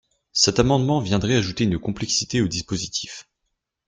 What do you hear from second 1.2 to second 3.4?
ajouter une complexité au dispositif.